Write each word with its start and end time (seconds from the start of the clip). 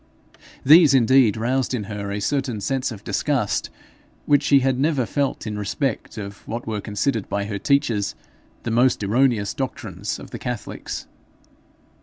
These 0.65 0.95
indeed 0.95 1.37
roused 1.37 1.75
in 1.75 1.83
her 1.83 2.09
a 2.11 2.19
certain 2.19 2.59
sense 2.59 2.91
of 2.91 3.03
disgust 3.03 3.69
which 4.25 4.41
she 4.41 4.61
had 4.61 4.79
never 4.79 5.05
felt 5.05 5.45
in 5.45 5.59
respect 5.59 6.17
of 6.17 6.39
what 6.47 6.65
were 6.65 6.81
considered 6.81 7.29
by 7.29 7.45
her 7.45 7.59
teachers 7.59 8.15
the 8.63 8.71
most 8.71 9.03
erroneous 9.03 9.53
doctrines 9.53 10.17
of 10.17 10.31
the 10.31 10.39
catholics. 10.39 11.05